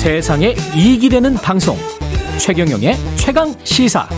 세상에 0.00 0.54
이익이 0.74 1.10
되는 1.10 1.34
방송. 1.34 1.76
최경영의 2.38 2.94
최강 3.18 3.52
시사. 3.64 4.08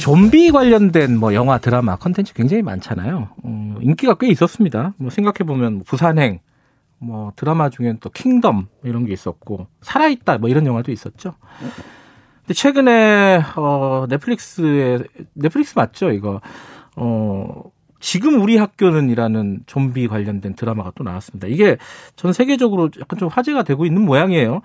좀비 0.00 0.50
관련된 0.50 1.18
뭐 1.18 1.34
영화 1.34 1.58
드라마 1.58 1.96
컨텐츠 1.96 2.32
굉장히 2.32 2.62
많잖아요. 2.62 3.28
어, 3.44 3.76
인기가 3.82 4.14
꽤 4.14 4.28
있었습니다. 4.28 4.94
뭐 4.96 5.10
생각해 5.10 5.46
보면 5.46 5.84
부산행 5.84 6.40
뭐 6.96 7.34
드라마 7.36 7.68
중엔 7.68 7.98
또 8.00 8.08
킹덤 8.08 8.68
이런 8.82 9.04
게 9.04 9.12
있었고 9.12 9.66
살아있다 9.82 10.38
뭐 10.38 10.48
이런 10.48 10.64
영화도 10.64 10.90
있었죠. 10.90 11.34
근데 12.40 12.54
최근에 12.54 13.42
어 13.56 14.06
넷플릭스에 14.08 15.00
넷플릭스 15.34 15.74
맞죠 15.76 16.12
이거? 16.12 16.40
어 16.96 17.71
지금 18.02 18.42
우리 18.42 18.56
학교는이라는 18.56 19.60
좀비 19.66 20.08
관련된 20.08 20.54
드라마가 20.54 20.90
또 20.96 21.04
나왔습니다. 21.04 21.46
이게 21.46 21.78
전 22.16 22.32
세계적으로 22.32 22.90
약간 23.00 23.18
좀 23.18 23.28
화제가 23.28 23.62
되고 23.62 23.86
있는 23.86 24.02
모양이에요. 24.02 24.60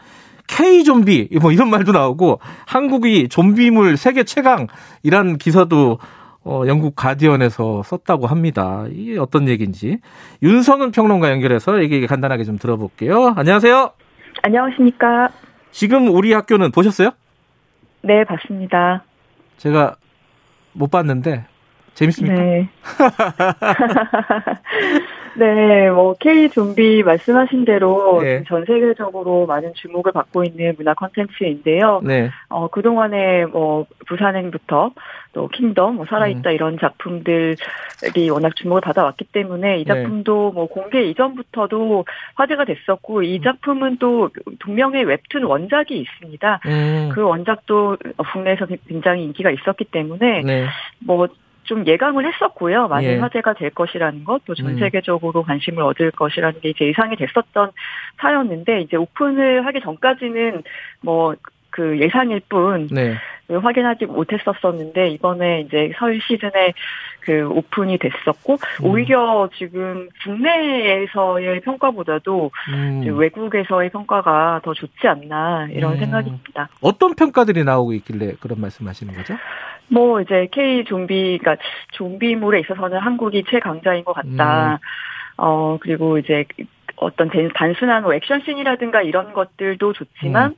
K 0.48 0.84
좀비 0.84 1.30
뭐 1.40 1.52
이런 1.52 1.70
말도 1.70 1.92
나오고 1.92 2.40
한국이 2.66 3.30
좀비물 3.30 3.96
세계 3.96 4.24
최강 4.24 4.66
이란 5.04 5.38
기사도 5.38 6.00
어, 6.44 6.64
영국 6.66 6.96
가디언에서 6.96 7.84
썼다고 7.84 8.26
합니다. 8.26 8.86
이게 8.90 9.20
어떤 9.20 9.48
얘기인지 9.48 10.00
윤성은 10.42 10.92
평론가 10.92 11.30
연결해서 11.30 11.80
얘기 11.84 12.08
간단하게 12.08 12.44
좀 12.44 12.58
들어볼게요. 12.58 13.36
안녕하세요. 13.38 13.92
안녕하십니까. 14.42 15.30
지금 15.70 16.08
우리 16.08 16.34
학교는 16.34 16.72
보셨어요? 16.72 17.12
네, 18.02 18.24
봤습니다. 18.24 19.04
제가 19.58 19.96
못 20.74 20.90
봤는데 20.90 21.46
재밌습니까? 21.98 22.36
네. 22.36 22.70
네, 25.38 25.90
뭐 25.92 26.16
K 26.20 26.50
좀비 26.50 27.04
말씀하신 27.04 27.66
대로 27.66 28.22
네. 28.22 28.44
전 28.48 28.66
세계적으로 28.66 29.46
많은 29.46 29.74
주목을 29.76 30.12
받고 30.12 30.44
있는 30.44 30.74
문화 30.78 30.94
콘텐츠인데요. 30.94 32.02
네. 32.04 32.30
어, 32.50 32.68
그동안에 32.68 33.46
뭐 33.46 33.86
부산행부터 34.08 34.92
또 35.34 35.48
킹덤, 35.50 35.96
뭐 35.96 36.06
음. 36.06 36.08
살아있다 36.08 36.52
이런 36.52 36.80
작품들이 36.80 37.56
워낙 38.32 38.56
주목을 38.56 38.82
받아왔기 38.82 39.26
때문에 39.26 39.80
이 39.80 39.86
네. 39.86 39.94
작품도 39.94 40.54
뭐 40.54 40.68
공개 40.68 41.04
이전부터도 41.04 42.06
화제가 42.36 42.66
됐었고 42.66 43.18
음. 43.18 43.24
이 43.24 43.42
작품은 43.42 43.98
또 44.00 44.30
동명의 44.60 45.04
웹툰 45.04 45.44
원작이 45.44 46.00
있습니다. 46.00 46.62
음. 46.66 47.10
그 47.14 47.22
원작도 47.22 47.98
국내에서 48.34 48.66
굉장히 48.88 49.26
인기가 49.26 49.52
있었기 49.52 49.86
때문에 49.86 50.42
네. 50.42 50.66
뭐 51.00 51.28
좀 51.68 51.86
예감을 51.86 52.26
했었고요. 52.26 52.88
많은 52.88 53.10
예. 53.10 53.18
화제가 53.18 53.54
될 53.54 53.70
것이라는 53.70 54.24
것, 54.24 54.44
또전 54.46 54.68
음. 54.68 54.80
세계적으로 54.80 55.44
관심을 55.44 55.84
얻을 55.84 56.12
것이라는 56.12 56.60
게 56.62 56.70
이제 56.70 56.88
예상이 56.88 57.16
됐었던 57.16 57.72
사였는데 58.20 58.82
이제 58.82 58.98
오픈을 58.98 59.66
하기 59.66 59.82
전까지는 59.82 60.64
뭐 61.02 61.36
그 61.78 62.00
예상일 62.00 62.42
뿐 62.50 62.88
네. 62.92 63.16
확인하지 63.50 64.08
못했었었는데 64.08 65.10
이번에 65.10 65.62
이제 65.62 65.92
설 65.98 66.20
시즌에 66.20 66.74
그 67.20 67.48
오픈이 67.48 68.00
됐었고 68.00 68.54
음. 68.54 68.86
오히려 68.86 69.48
지금 69.56 70.10
국내에서의 70.24 71.60
평가보다도 71.62 72.52
음. 72.74 73.04
외국에서의 73.06 73.92
평가가 73.92 74.62
더 74.64 74.74
좋지 74.74 75.08
않나 75.08 75.68
이런 75.70 75.94
음. 75.94 76.00
생각이 76.00 76.30
듭니다. 76.32 76.68
어떤 76.82 77.14
평가들이 77.14 77.64
나오고 77.64 77.94
있길래 77.94 78.34
그런 78.40 78.60
말씀하시는 78.60 79.14
거죠? 79.14 79.36
뭐 79.90 80.22
이제 80.22 80.48
K 80.52 80.84
좀비, 80.86 81.40
그러니까 81.40 81.64
좀비물에 81.94 82.60
있어서는 82.62 83.00
한국이 83.00 83.44
최강자인 83.50 84.04
것 84.04 84.14
같다. 84.14 84.74
음. 84.74 84.78
어 85.38 85.78
그리고 85.80 86.18
이제 86.18 86.46
어떤 86.96 87.30
제- 87.32 87.48
단순한 87.54 88.04
뭐 88.04 88.14
액션씬이라든가 88.14 89.02
이런 89.04 89.34
것들도 89.34 89.94
좋지만 89.94 90.52
음. 90.52 90.56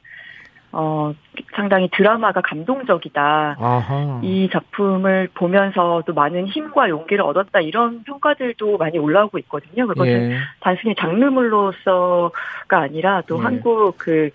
어 0.72 1.14
상당히 1.56 1.90
드라마가 1.92 2.42
감동적이다. 2.42 3.58
아하. 3.60 4.22
이 4.24 4.50
작품을 4.52 5.30
보면서 5.34 6.04
또 6.06 6.14
많은 6.14 6.48
힘과 6.48 6.90
용기를 6.90 7.24
얻었다 7.24 7.60
이런 7.60 8.04
평가들도 8.04 8.78
많이 8.78 8.98
올라오고 9.00 9.38
있거든요. 9.40 9.88
그것은 9.88 10.32
예. 10.32 10.38
단순히 10.60 10.96
장르물로서가 10.96 12.32
아니라 12.78 13.22
또 13.28 13.40
예. 13.40 13.44
한국 13.44 13.96
그 13.98 14.30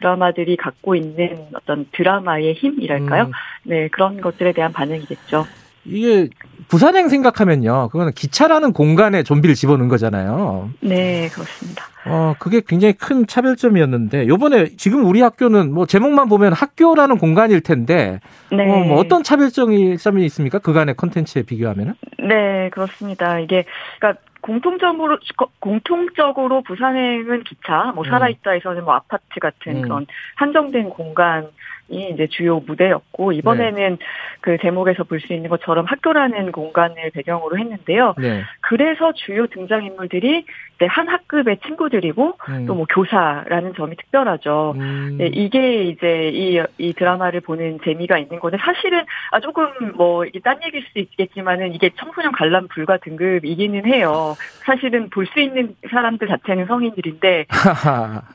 드라마들이 0.00 0.56
갖고 0.56 0.94
있는 0.94 1.46
어떤 1.54 1.86
드라마의 1.92 2.54
힘이랄까요? 2.54 3.24
음. 3.24 3.32
네, 3.64 3.88
그런 3.88 4.20
것들에 4.20 4.52
대한 4.52 4.72
반응이겠죠. 4.72 5.46
이게 5.84 6.28
부산행 6.68 7.08
생각하면요. 7.08 7.88
그거는 7.90 8.12
기차라는 8.12 8.72
공간에 8.72 9.22
좀비를 9.22 9.54
집어넣은 9.54 9.88
거잖아요. 9.88 10.70
네, 10.80 11.28
그렇습니다. 11.32 11.84
어, 12.06 12.34
그게 12.38 12.60
굉장히 12.66 12.94
큰 12.94 13.26
차별점이었는데 13.26 14.26
요번에 14.28 14.68
지금 14.76 15.04
우리 15.04 15.20
학교는 15.20 15.72
뭐 15.72 15.86
제목만 15.86 16.28
보면 16.28 16.52
학교라는 16.52 17.18
공간일 17.18 17.60
텐데 17.60 18.20
네. 18.50 18.70
어, 18.70 18.84
뭐 18.84 18.98
어떤 18.98 19.22
차별점이 19.22 19.98
점이 19.98 20.24
있습니까? 20.26 20.58
그간의 20.58 20.96
컨텐츠에 20.96 21.42
비교하면은? 21.42 21.94
네, 22.18 22.70
그렇습니다. 22.70 23.38
이게 23.38 23.64
그러니까 23.98 24.20
공통적으로 24.40 25.18
공통적으로 25.58 26.62
부산행은 26.62 27.44
기차, 27.44 27.92
뭐 27.94 28.04
음. 28.04 28.10
살아있다에서는 28.10 28.84
뭐 28.84 28.94
아파트 28.94 29.40
같은 29.40 29.76
음. 29.76 29.82
그런 29.82 30.06
한정된 30.36 30.90
공간 30.90 31.48
이 31.90 32.10
이제 32.12 32.26
주요 32.28 32.60
무대였고 32.60 33.32
이번에는 33.32 33.90
네. 33.98 34.06
그 34.40 34.56
제목에서 34.58 35.04
볼 35.04 35.20
수 35.20 35.34
있는 35.34 35.50
것처럼 35.50 35.84
학교라는 35.84 36.50
공간을 36.50 37.10
배경으로 37.12 37.58
했는데요. 37.58 38.14
네. 38.18 38.42
그래서 38.62 39.12
주요 39.12 39.46
등장 39.48 39.84
인물들이 39.84 40.46
한 40.88 41.08
학급의 41.08 41.58
친구들이고 41.66 42.38
음. 42.48 42.66
또뭐 42.66 42.86
교사라는 42.88 43.74
점이 43.74 43.96
특별하죠. 43.96 44.72
음. 44.76 45.16
네, 45.18 45.26
이게 45.26 45.84
이제 45.84 46.30
이, 46.32 46.58
이 46.78 46.94
드라마를 46.94 47.40
보는 47.40 47.80
재미가 47.84 48.16
있는 48.16 48.40
건데 48.40 48.56
사실은 48.58 49.02
아 49.30 49.40
조금 49.40 49.66
뭐 49.94 50.24
이게 50.24 50.40
딴 50.40 50.58
얘기일 50.64 50.84
수도 50.86 51.00
있겠지만은 51.00 51.74
이게 51.74 51.90
청소년 51.96 52.32
관람 52.32 52.66
불가 52.68 52.96
등급이기는 52.96 53.84
해요. 53.84 54.34
사실은 54.64 55.10
볼 55.10 55.26
수 55.26 55.38
있는 55.38 55.76
사람들 55.90 56.26
자체는 56.28 56.66
성인들인데. 56.66 57.46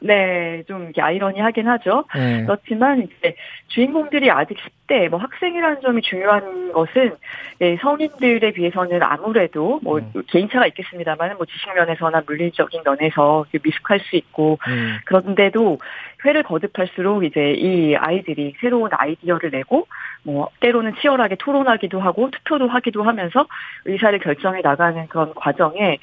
네, 0.01 0.63
좀 0.67 0.83
이렇게 0.83 1.01
아이러니하긴 1.01 1.67
하죠. 1.67 2.05
네. 2.15 2.43
그렇지만 2.45 3.01
이제 3.03 3.35
주인공들이 3.67 4.31
아직 4.31 4.57
10대, 4.87 5.09
뭐 5.09 5.19
학생이라는 5.19 5.81
점이 5.81 6.01
중요한 6.01 6.71
것은 6.71 7.15
네, 7.59 7.77
성인들에 7.81 8.51
비해서는 8.51 9.01
아무래도 9.01 9.79
뭐 9.83 9.99
음. 9.99 10.23
개인차가 10.27 10.67
있겠습니다만 10.67 11.37
뭐 11.37 11.45
지식 11.45 11.73
면에서나 11.73 12.23
물리적인 12.25 12.81
면에서 12.85 13.45
미숙할 13.51 13.99
수 14.01 14.15
있고 14.15 14.59
음. 14.67 14.97
그런데도 15.05 15.79
회를 16.25 16.43
거듭할수록 16.43 17.23
이제 17.23 17.53
이 17.53 17.95
아이들이 17.95 18.55
새로운 18.59 18.89
아이디어를 18.91 19.51
내고 19.51 19.87
뭐 20.23 20.49
때로는 20.59 20.95
치열하게 21.01 21.35
토론하기도 21.35 21.99
하고 21.99 22.29
투표도 22.31 22.67
하기도 22.67 23.03
하면서 23.03 23.45
의사를 23.85 24.17
결정해 24.19 24.61
나가는 24.61 25.07
그런 25.07 25.33
과정에 25.35 25.99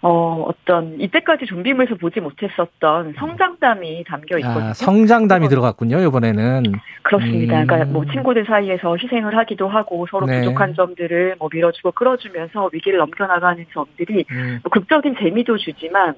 어 0.00 0.44
어떤 0.48 1.00
이때까지 1.00 1.46
좀비물에서 1.46 1.96
보지 1.96 2.20
못했었던 2.20 3.14
성장담이 3.18 4.04
담겨 4.04 4.38
있거든요. 4.38 4.66
아, 4.70 4.72
성장담이 4.72 5.40
그래서- 5.46 5.50
들어갔군요, 5.50 5.98
이번에는. 6.06 6.62
그렇습니다. 7.02 7.62
음. 7.62 7.66
그러니까 7.66 7.90
뭐 7.92 8.04
친구들 8.04 8.44
사이에서 8.46 8.96
희생을 8.96 9.36
하기도 9.36 9.66
하고 9.68 10.06
서로 10.08 10.26
네. 10.26 10.38
부족한 10.40 10.74
점들을 10.74 11.36
뭐 11.40 11.48
밀어주고 11.52 11.92
끌어주면서 11.92 12.70
위기를 12.72 12.98
넘겨나가는 13.00 13.64
점들이 13.72 14.24
음. 14.30 14.60
뭐 14.62 14.70
극적인 14.70 15.16
재미도 15.18 15.58
주지만 15.58 16.14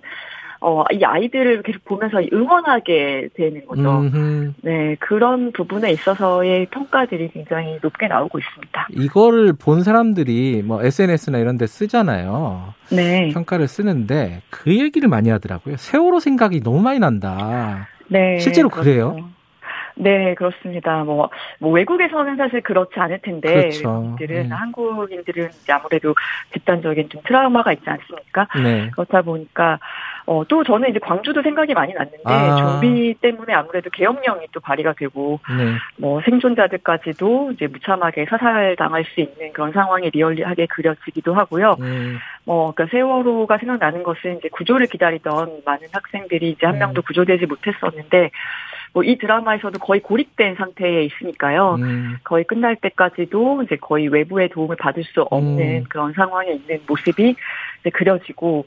어, 0.62 0.84
이 0.93 1.03
아이들을 1.03 1.62
계속 1.62 1.84
보면서 1.84 2.19
응원하게 2.32 3.31
되는 3.34 3.66
거죠. 3.66 3.82
음흠. 3.82 4.53
네, 4.62 4.94
그런 5.00 5.53
부분에 5.53 5.91
있어서의 5.93 6.66
평가들이 6.66 7.31
굉장히 7.32 7.78
높게 7.82 8.09
나오고 8.09 8.38
있습니다. 8.38 8.88
이거를 8.91 9.54
본 9.54 9.82
사람들이 9.82 10.62
뭐 10.65 10.83
SNS나 10.83 11.39
이런 11.39 11.57
데 11.57 11.66
쓰잖아요. 11.66 12.74
네. 12.91 13.30
평가를 13.33 13.68
쓰는데 13.68 14.42
그 14.51 14.77
얘기를 14.77 15.09
많이 15.09 15.30
하더라고요. 15.30 15.77
세월호 15.78 16.21
생각이 16.21 16.60
너무 16.63 16.80
많이 16.83 16.98
난다. 16.98 17.89
네. 18.09 18.39
실제로 18.39 18.68
그렇죠. 18.68 18.91
그래요? 18.91 19.30
네, 20.00 20.34
그렇습니다. 20.34 21.04
뭐, 21.04 21.28
뭐, 21.58 21.70
외국에서는 21.72 22.36
사실 22.36 22.62
그렇지 22.62 22.98
않을 22.98 23.18
텐데, 23.20 23.52
그렇죠. 23.52 23.88
외국인들은, 23.91 24.48
네. 24.48 24.54
한국인들은 24.54 25.48
이제 25.62 25.72
아무래도 25.72 26.14
집단적인 26.54 27.10
좀 27.10 27.20
트라우마가 27.26 27.74
있지 27.74 27.84
않습니까? 27.88 28.48
네. 28.62 28.91
그렇다 28.92 29.20
보니까, 29.20 29.78
어, 30.24 30.42
또 30.48 30.64
저는 30.64 30.88
이제 30.88 30.98
광주도 30.98 31.42
생각이 31.42 31.74
많이 31.74 31.92
났는데, 31.92 32.22
아. 32.24 32.56
좀비 32.56 33.16
때문에 33.20 33.52
아무래도 33.52 33.91
계엄령이 33.91 34.47
또 34.52 34.60
발의가 34.60 34.94
되고, 34.94 35.38
네. 35.58 35.74
뭐 35.98 36.22
생존자들까지도 36.22 37.53
이제 37.53 37.66
무참하게 37.66 38.24
사살당할 38.24 39.04
수 39.04 39.20
있는 39.20 39.53
그런 39.53 39.72
상황이 39.72 40.08
리얼리하게 40.08 40.66
그려지기도 40.66 41.34
하고요. 41.34 41.76
음, 41.80 42.18
뭐, 42.44 42.72
그러니까 42.72 42.96
세월호가 42.96 43.58
생각나는 43.58 44.03
것은 44.03 44.38
이제 44.38 44.48
구조를 44.48 44.86
기다리던 44.86 45.62
많은 45.66 45.88
학생들이 45.92 46.50
이제 46.50 46.64
한 46.64 46.76
음. 46.76 46.78
명도 46.78 47.03
구조되지 47.03 47.44
못했었는데, 47.44 48.30
뭐 48.92 49.04
이 49.04 49.19
드라마에서도 49.19 49.78
거의 49.78 50.01
고립된 50.01 50.57
상태에 50.57 51.04
있으니까요. 51.04 51.77
음, 51.78 52.16
거의 52.25 52.45
끝날 52.45 52.77
때까지도 52.77 53.63
이제 53.63 53.77
거의 53.77 54.09
외부의 54.09 54.48
도움을 54.48 54.77
받을 54.77 55.04
수 55.04 55.22
없는 55.22 55.78
음. 55.78 55.84
그런 55.89 56.13
상황에 56.13 56.53
있는 56.53 56.81
모습이 56.87 57.37
이제 57.81 57.91
그려지고, 57.91 58.66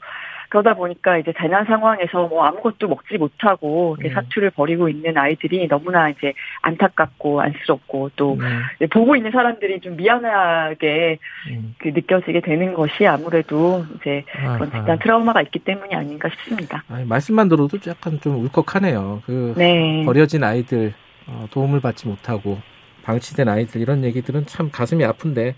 그러다 0.54 0.74
보니까 0.74 1.18
이제 1.18 1.32
재난 1.36 1.64
상황에서 1.64 2.28
뭐 2.28 2.44
아무것도 2.44 2.86
먹지 2.86 3.18
못하고 3.18 3.96
음. 4.00 4.08
사투를 4.14 4.50
벌이고 4.50 4.88
있는 4.88 5.18
아이들이 5.18 5.66
너무나 5.66 6.10
이제 6.10 6.32
안타깝고 6.62 7.40
안쓰럽고 7.40 8.12
또 8.14 8.34
음. 8.34 8.62
보고 8.92 9.16
있는 9.16 9.32
사람들이 9.32 9.80
좀 9.80 9.96
미안하게 9.96 11.18
음. 11.50 11.74
그 11.78 11.88
느껴지게 11.88 12.40
되는 12.42 12.72
것이 12.72 13.04
아무래도 13.04 13.84
이제 13.96 14.24
그런 14.30 14.70
집단 14.70 14.96
트라우마가 15.00 15.42
있기 15.42 15.58
때문이 15.58 15.92
아닌가 15.92 16.28
싶습니다. 16.28 16.84
아니, 16.88 17.04
말씀만 17.04 17.48
들어도 17.48 17.76
약간 17.88 18.20
좀 18.20 18.36
울컥하네요. 18.44 19.22
그 19.26 19.54
네. 19.56 20.04
버려진 20.06 20.44
아이들 20.44 20.94
어, 21.26 21.48
도움을 21.50 21.80
받지 21.80 22.06
못하고 22.06 22.58
방치된 23.02 23.48
아이들 23.48 23.80
이런 23.80 24.04
얘기들은 24.04 24.46
참 24.46 24.70
가슴이 24.70 25.04
아픈데 25.04 25.56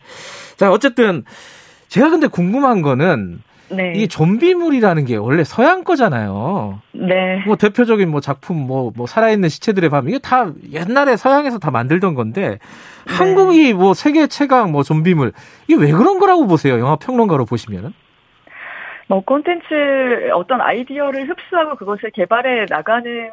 자 0.56 0.72
어쨌든 0.72 1.24
제가 1.88 2.08
근데 2.08 2.28
궁금한 2.28 2.80
거는 2.80 3.42
네. 3.68 3.92
이 3.96 4.08
좀비물이라는 4.08 5.04
게 5.04 5.16
원래 5.16 5.44
서양 5.44 5.84
거잖아요. 5.84 6.80
네. 6.92 7.42
뭐 7.46 7.56
대표적인 7.56 8.08
뭐 8.08 8.20
작품 8.20 8.56
뭐, 8.56 8.92
뭐 8.96 9.06
살아있는 9.06 9.48
시체들의 9.48 9.90
밤 9.90 10.08
이게 10.08 10.18
다 10.18 10.52
옛날에 10.72 11.16
서양에서 11.16 11.58
다 11.58 11.70
만들던 11.70 12.14
건데 12.14 12.58
네. 12.58 12.58
한국이 13.06 13.72
뭐 13.74 13.94
세계 13.94 14.26
최강 14.26 14.72
뭐 14.72 14.82
좀비물 14.82 15.32
이게 15.68 15.80
왜 15.80 15.90
그런 15.90 16.18
거라고 16.18 16.46
보세요? 16.46 16.78
영화 16.78 16.96
평론가로 16.96 17.44
보시면은? 17.44 17.92
뭐 19.08 19.20
콘텐츠 19.20 20.30
어떤 20.34 20.60
아이디어를 20.60 21.28
흡수하고 21.28 21.76
그것을 21.76 22.10
개발해 22.10 22.66
나가는 22.68 23.30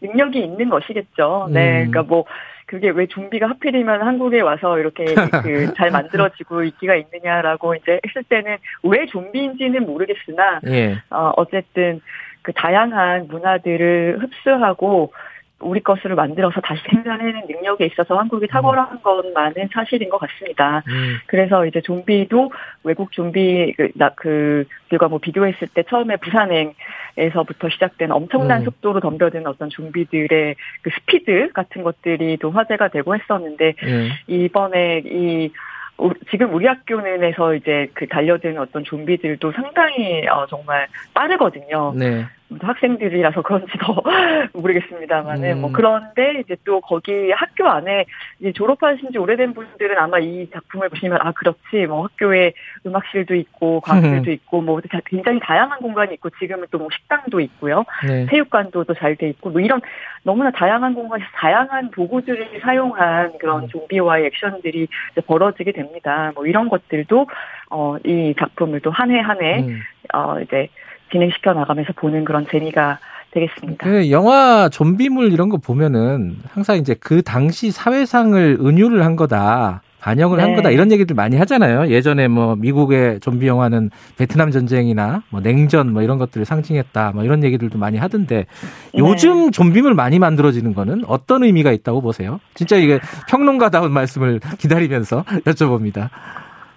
능력이 0.00 0.40
있는 0.40 0.68
것이겠죠. 0.68 1.48
네. 1.50 1.84
음. 1.84 1.90
그러니까 1.90 2.02
뭐 2.02 2.24
그게 2.66 2.90
왜 2.90 3.06
좀비가 3.06 3.48
하필이면 3.48 4.02
한국에 4.02 4.40
와서 4.40 4.78
이렇게 4.78 5.04
그 5.42 5.72
잘 5.76 5.90
만들어지고 5.90 6.64
있기가 6.64 6.94
있느냐라고 6.96 7.74
이제 7.74 8.00
했을 8.06 8.22
때는 8.24 8.56
왜 8.82 9.06
좀비인지는 9.06 9.84
모르겠으나 9.84 10.60
예. 10.68 10.96
어 11.10 11.32
어쨌든 11.36 12.00
그 12.42 12.52
다양한 12.52 13.28
문화들을 13.28 14.18
흡수하고 14.20 15.12
우리 15.62 15.80
것으로 15.80 16.16
만들어서 16.16 16.60
다시 16.60 16.82
생산해내는 16.90 17.42
능력에 17.48 17.86
있어서 17.86 18.18
한국이 18.18 18.46
탁월한 18.48 18.92
음. 18.92 18.98
것만은 19.02 19.68
사실인 19.72 20.08
것 20.08 20.18
같습니다. 20.18 20.82
음. 20.88 21.18
그래서 21.26 21.66
이제 21.66 21.80
좀비도 21.80 22.50
외국 22.84 23.12
좀비 23.12 23.74
그, 23.76 23.90
나, 23.94 24.10
그 24.10 24.64
들과 24.88 25.08
뭐 25.08 25.18
비교했을 25.18 25.68
때 25.68 25.82
처음에 25.88 26.16
부산행에서부터 26.16 27.68
시작된 27.70 28.10
엄청난 28.12 28.60
음. 28.60 28.64
속도로 28.66 29.00
덤벼드는 29.00 29.46
어떤 29.46 29.70
좀비들의 29.70 30.54
그 30.82 30.90
스피드 30.90 31.52
같은 31.52 31.82
것들이 31.82 32.36
또 32.38 32.50
화제가 32.50 32.88
되고 32.88 33.14
했었는데 33.14 33.74
음. 33.82 34.10
이번에 34.26 35.02
이 35.04 35.52
지금 36.30 36.52
우리 36.54 36.66
학교는에서 36.66 37.54
이제 37.54 37.88
그 37.94 38.06
달려드는 38.08 38.58
어떤 38.58 38.82
좀비들도 38.84 39.52
상당히 39.52 40.26
어 40.28 40.46
정말 40.48 40.88
빠르거든요. 41.14 41.94
네. 41.96 42.26
학생들이라서 42.60 43.42
그런지 43.42 43.72
더 43.78 44.02
모르겠습니다만은 44.54 45.48
뭐 45.48 45.54
음. 45.54 45.60
뭐 45.62 45.70
그런데 45.72 46.40
이제 46.40 46.56
또 46.64 46.80
거기 46.80 47.30
학교 47.32 47.68
안에 47.68 48.04
이제 48.40 48.52
졸업하신 48.52 49.12
지 49.12 49.18
오래된 49.18 49.54
분들은 49.54 49.96
아마 49.98 50.18
이 50.18 50.48
작품을 50.50 50.88
보시면 50.88 51.18
아 51.22 51.32
그렇지 51.32 51.86
뭐 51.88 52.04
학교에 52.04 52.52
음악실도 52.86 53.34
있고 53.34 53.80
과학실도 53.80 54.30
음. 54.30 54.32
있고 54.32 54.60
뭐 54.60 54.80
굉장히 55.06 55.40
다양한 55.40 55.78
공간이 55.80 56.14
있고 56.14 56.30
지금은 56.38 56.66
또 56.70 56.82
뭐 56.82 56.88
식당도 56.92 57.38
있고요 57.40 57.84
네. 58.06 58.26
체육관도 58.26 58.84
또 58.84 58.94
잘 58.94 59.14
돼 59.16 59.28
있고 59.30 59.50
뭐 59.50 59.60
이런 59.60 59.80
너무나 60.24 60.50
다양한 60.50 60.94
공간에서 60.94 61.28
다양한 61.34 61.90
도구들을 61.92 62.60
사용한 62.60 63.38
그런 63.38 63.64
음. 63.64 63.68
좀비와의 63.68 64.26
액션들이 64.26 64.88
벌어지게 65.26 65.72
됩니다 65.72 66.32
뭐 66.34 66.46
이런 66.46 66.68
것들도 66.68 67.26
어 67.70 67.96
이 68.04 68.34
작품을 68.38 68.80
또 68.80 68.90
한 68.90 69.10
해 69.10 69.20
한해 69.20 69.60
음. 69.62 69.80
어 70.12 70.40
이제 70.40 70.68
진행시켜 71.12 71.52
나가면서 71.52 71.92
보는 71.94 72.24
그런 72.24 72.46
재미가 72.50 72.98
되겠습니다. 73.30 73.86
그 73.86 74.10
영화 74.10 74.68
좀비물 74.68 75.32
이런 75.32 75.48
거 75.48 75.56
보면은 75.56 76.36
항상 76.52 76.76
이제 76.76 76.94
그 76.98 77.22
당시 77.22 77.70
사회상을 77.70 78.58
은유를 78.60 79.04
한 79.04 79.16
거다. 79.16 79.82
반영을 80.02 80.38
네. 80.38 80.42
한 80.42 80.56
거다 80.56 80.70
이런 80.70 80.90
얘기들 80.90 81.14
많이 81.14 81.36
하잖아요. 81.36 81.88
예전에 81.88 82.26
뭐 82.26 82.56
미국의 82.56 83.20
좀비 83.20 83.46
영화는 83.46 83.90
베트남 84.18 84.50
전쟁이나 84.50 85.22
뭐 85.30 85.40
냉전 85.40 85.92
뭐 85.92 86.02
이런 86.02 86.18
것들을 86.18 86.44
상징했다. 86.44 87.12
뭐 87.14 87.22
이런 87.22 87.44
얘기들도 87.44 87.78
많이 87.78 87.98
하던데 87.98 88.46
네. 88.92 88.98
요즘 88.98 89.52
좀비물 89.52 89.94
많이 89.94 90.18
만들어지는 90.18 90.74
거는 90.74 91.04
어떤 91.06 91.44
의미가 91.44 91.70
있다고 91.70 92.00
보세요? 92.00 92.40
진짜 92.54 92.76
이게 92.76 92.98
평론가다운 93.28 93.92
말씀을 93.92 94.40
기다리면서 94.58 95.22
여쭤봅니다. 95.46 96.10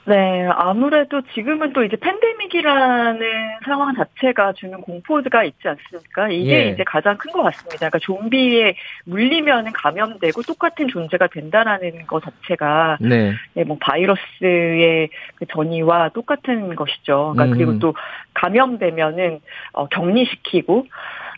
네, 0.08 0.48
아무래도 0.54 1.22
지금은 1.34 1.74
또 1.74 1.84
이제 1.84 1.96
팬데믹이라는 1.96 3.20
상황 3.66 3.96
자체가 3.96 4.54
주는 4.54 4.80
공포가 4.82 5.44
있지 5.44 5.68
않습니까? 5.68 6.30
이게 6.30 6.68
예. 6.68 6.70
이제 6.70 6.84
가장 6.86 7.18
큰 7.18 7.32
것 7.32 7.42
같습니다. 7.44 7.90
그러니까 7.90 8.00
좀비에 8.00 8.76
물리면은 9.06 9.72
감염되고 9.74 10.44
똑같은 10.44 10.88
존재가 10.88 11.28
된다라는 11.28 12.06
것 12.06 12.24
자체가 12.24 12.98
네, 13.02 13.34
네뭐 13.54 13.78
바이러스의 13.82 15.10
그 15.36 15.46
전이와 15.48 16.10
똑같은 16.10 16.76
것이죠. 16.76 17.34
그러니까 17.34 17.46
음. 17.46 17.52
그리고 17.52 17.80
또 17.80 17.94
감염되면은 18.36 19.42
어, 19.74 19.88
격리시키고 19.88 20.86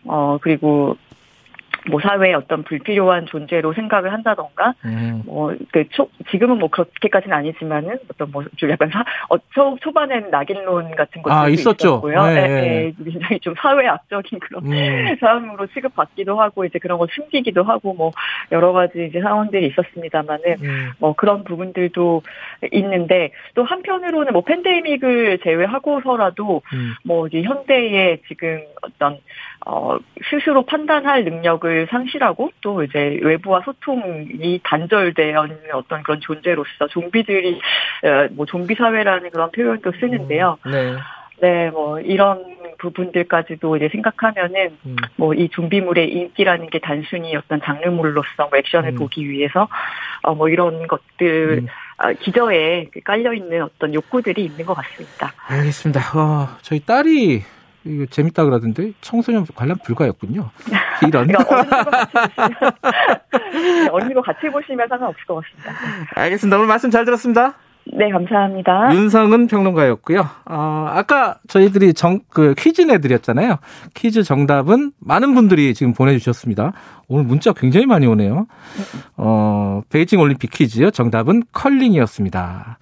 어 0.06 0.38
그리고 0.42 0.98
뭐 1.90 2.02
사회의 2.02 2.34
어떤 2.34 2.64
불필요한 2.64 3.28
존재로 3.28 3.74
생각을 3.74 4.12
한다던가 4.14 4.74
음. 4.86 5.24
뭐그 5.26 5.86
지금은 6.32 6.60
뭐 6.60 6.70
그렇게까지는 6.70 7.36
아니지만은 7.36 8.00
어떤 8.10 8.32
뭐 8.32 8.44
좀 8.56 8.70
약간 8.70 8.90
사, 8.90 9.04
어, 9.30 9.38
초, 9.54 9.78
초반에는 9.82 10.30
낙인론 10.30 10.96
같은 10.96 11.22
것도 11.22 11.34
아, 11.34 11.48
있었죠. 11.48 12.02
고요 12.02 12.26
네, 12.28 12.34
네. 12.34 12.48
네, 12.48 12.94
굉장히 13.04 13.40
좀 13.40 13.54
사회 13.58 13.88
악적인 13.88 14.40
그런 14.40 14.66
음. 14.66 15.16
사람으로 15.20 15.68
취급받기도 15.68 16.40
하고 16.40 16.66
이제 16.66 16.80
그런 16.80 16.98
걸 16.98 17.08
숨기기도 17.12 17.64
하고 17.64 17.94
뭐 17.94 18.12
여러 18.52 18.72
가지 18.72 19.08
이제 19.10 19.22
상황들이 19.22 19.68
있었습니다만은 19.68 20.44
음. 20.62 20.92
뭐 21.00 21.14
그런 21.14 21.44
부분들도 21.44 22.22
있는데 22.72 23.32
또 23.54 23.64
한편으로는 23.64 24.34
뭐 24.34 24.42
팬데믹을 24.44 25.40
제외하고서라도 25.44 26.62
음. 26.74 26.94
뭐 27.04 27.28
이제 27.28 27.42
현대의 27.42 28.22
지금 28.28 28.62
어떤 28.82 29.20
어, 29.70 29.98
스스로 30.30 30.64
판단할 30.66 31.26
능력을 31.26 31.88
상실하고 31.92 32.52
또 32.62 32.84
이제 32.84 33.20
외부와 33.22 33.62
소통이 33.66 34.62
단절되어 34.64 35.46
있는 35.46 35.60
어떤 35.74 36.04
그런 36.04 36.22
존재로서 36.22 36.88
좀비들이 36.90 37.60
어, 38.04 38.28
뭐 38.32 38.46
좀비 38.46 38.76
사회라는 38.76 39.30
그런 39.30 39.52
표현도 39.52 39.92
쓰는데요. 40.00 40.58
음, 40.68 40.72
네. 40.72 40.96
네, 41.40 41.70
뭐 41.70 42.00
이런 42.00 42.46
부분들까지도 42.80 43.76
이제 43.76 43.90
생각하면은 43.90 44.78
음. 44.86 44.96
뭐이 45.18 45.50
좀비물의 45.50 46.12
인기라는 46.14 46.70
게 46.70 46.80
단순히 46.80 47.36
어떤 47.36 47.60
장르물로서 47.62 48.48
뭐 48.50 48.58
액션을 48.58 48.92
음. 48.92 48.96
보기 48.96 49.30
위해서 49.30 49.68
어 50.24 50.34
뭐 50.34 50.50
이런 50.50 50.88
것들 50.88 51.64
음. 51.64 51.68
아, 51.98 52.14
기저에 52.14 52.88
깔려 53.04 53.34
있는 53.34 53.64
어떤 53.64 53.94
욕구들이 53.94 54.46
있는 54.46 54.66
것 54.66 54.76
같습니다. 54.76 55.34
알겠습니다. 55.48 56.00
어, 56.18 56.48
저희 56.62 56.80
딸이 56.80 57.57
이거 57.84 58.06
재밌다 58.10 58.44
그러던데 58.44 58.94
청소년 59.02 59.46
관람 59.56 59.78
불가였군요. 59.84 60.50
이런. 61.08 61.30
언니가 63.92 64.22
같이 64.22 64.50
보시면 64.52 64.88
상관없을 64.88 65.26
것 65.26 65.36
같습니다. 65.36 65.72
알겠습니다. 66.16 66.58
오늘 66.58 66.68
말씀 66.68 66.92
잘 66.92 67.06
들었습니다. 67.06 67.56
네, 67.94 68.12
감사합니다. 68.12 68.94
윤성은 68.94 69.48
평론가였고요. 69.48 70.28
어, 70.46 70.86
아까 70.90 71.38
저희들이 71.48 71.94
정, 71.94 72.20
그 72.30 72.54
퀴즈 72.58 72.82
내드렸잖아요. 72.82 73.60
퀴즈 73.94 74.24
정답은 74.24 74.92
많은 75.00 75.34
분들이 75.34 75.74
지금 75.74 75.94
보내주셨습니다. 75.94 76.74
오늘 77.08 77.24
문자 77.26 77.54
굉장히 77.54 77.86
많이 77.86 78.06
오네요. 78.06 78.48
어, 79.16 79.82
베이징 79.90 80.20
올림픽 80.20 80.52
퀴즈 80.52 80.92
정답은 80.92 81.44
컬링이었습니다. 81.54 82.78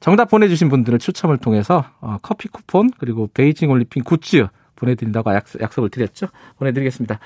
정답 0.00 0.30
보내주신 0.30 0.68
분들을 0.68 0.98
추첨을 0.98 1.38
통해서 1.38 1.84
어, 2.00 2.16
커피 2.22 2.48
쿠폰 2.48 2.90
그리고 2.98 3.28
베이징 3.32 3.70
올림픽 3.70 4.04
굿즈 4.04 4.46
보내드린다고 4.76 5.32
약속, 5.34 5.84
을 5.84 5.90
드렸죠. 5.90 6.28
보내드리겠습니다. 6.58 7.18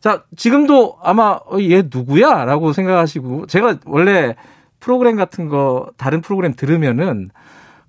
자, 0.00 0.24
지금도 0.36 0.98
아마 1.02 1.38
어, 1.46 1.58
얘 1.60 1.82
누구야? 1.90 2.44
라고 2.44 2.72
생각하시고 2.72 3.46
제가 3.46 3.78
원래 3.86 4.36
프로그램 4.78 5.16
같은 5.16 5.48
거 5.48 5.90
다른 5.96 6.20
프로그램 6.20 6.54
들으면은 6.54 7.30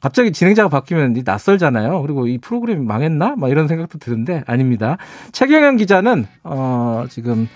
갑자기 0.02 0.32
진행자가 0.32 0.70
바뀌면 0.70 1.22
낯설잖아요. 1.26 2.02
그리고 2.02 2.28
이 2.28 2.38
프로그램이 2.38 2.86
망했나? 2.86 3.36
막 3.38 3.50
이런 3.50 3.68
생각도 3.68 4.00
드는데 4.00 4.44
아닙니다. 4.48 4.98
최경영 5.32 5.78
기자는 5.78 6.28
어 6.44 7.06
지금 7.10 7.48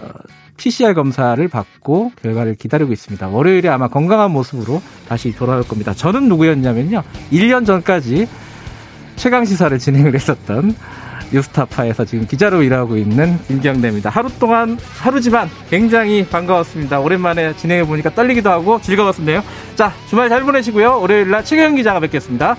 어 0.00 0.08
PCR 0.56 0.94
검사를 0.94 1.46
받고 1.48 2.12
결과를 2.22 2.54
기다리고 2.54 2.92
있습니다. 2.92 3.28
월요일에 3.28 3.68
아마 3.68 3.88
건강한 3.88 4.30
모습으로 4.30 4.82
다시 5.08 5.32
돌아올 5.32 5.62
겁니다. 5.62 5.92
저는 5.94 6.28
누구였냐면요. 6.28 7.02
1년 7.32 7.66
전까지 7.66 8.28
최강 9.16 9.44
시사를 9.44 9.78
진행을 9.78 10.14
했었던 10.14 10.74
뉴스타파에서 11.32 12.04
지금 12.04 12.26
기자로 12.26 12.62
일하고 12.62 12.96
있는 12.96 13.38
김경래입니다. 13.48 14.10
하루 14.10 14.28
동안 14.38 14.78
하루지만 14.98 15.48
굉장히 15.68 16.26
반가웠습니다. 16.26 17.00
오랜만에 17.00 17.56
진행해 17.56 17.84
보니까 17.84 18.10
떨리기도 18.10 18.50
하고 18.50 18.80
즐거웠었네요. 18.80 19.42
자, 19.74 19.92
주말 20.08 20.28
잘 20.28 20.42
보내시고요. 20.42 21.00
월요일 21.00 21.30
날 21.30 21.44
최경 21.44 21.74
기자가 21.74 22.00
뵙겠습니다. 22.00 22.56